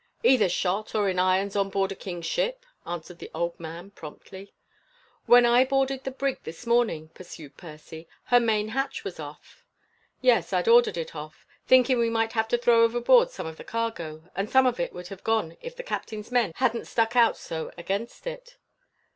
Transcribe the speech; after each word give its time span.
"Either 0.23 0.49
shot, 0.49 0.95
or 0.95 1.11
in 1.11 1.19
irons 1.19 1.55
on 1.55 1.69
board 1.69 1.91
a 1.91 1.95
king's 1.95 2.25
ship," 2.25 2.65
answered 2.87 3.19
the 3.19 3.29
old 3.35 3.59
man 3.59 3.91
promptly. 3.91 4.51
"When 5.27 5.45
I 5.45 5.63
boarded 5.63 6.05
the 6.05 6.09
brig 6.09 6.39
this 6.41 6.65
morning," 6.65 7.09
pursued 7.09 7.55
Percy, 7.55 8.07
"her 8.23 8.39
main 8.39 8.69
hatch 8.69 9.03
was 9.03 9.19
off." 9.19 9.63
"Yes, 10.19 10.53
I'd 10.53 10.67
ordered 10.67 10.97
it 10.97 11.15
off, 11.15 11.45
thinkin' 11.67 11.99
we 11.99 12.09
might 12.09 12.33
have 12.33 12.47
to 12.47 12.57
throw 12.57 12.81
overboard 12.81 13.29
some 13.29 13.45
of 13.45 13.57
the 13.57 13.63
cargo; 13.63 14.23
and 14.35 14.49
some 14.49 14.65
of 14.65 14.79
it 14.79 14.91
would 14.91 15.09
have 15.09 15.23
gone 15.23 15.55
if 15.61 15.75
the 15.75 15.83
captain's 15.83 16.31
men 16.31 16.53
hadn't 16.55 16.85
stuck 16.85 17.15
out 17.15 17.37
so 17.37 17.71
against 17.77 18.25
it." 18.25 18.57